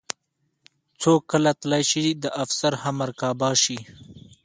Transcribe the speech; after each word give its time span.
څوک 1.01 1.21
کله 1.31 1.51
تلی 1.61 1.83
شي 1.91 2.05
د 2.23 2.25
افسر 2.43 2.73
همرکابه 2.83 3.51
شي. 3.63 3.79